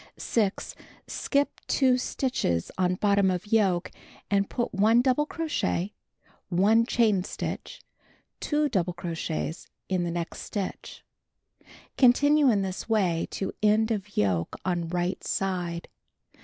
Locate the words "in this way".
12.49-13.27